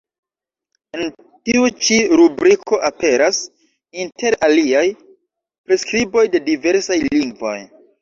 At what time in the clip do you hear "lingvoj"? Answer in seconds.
7.09-7.59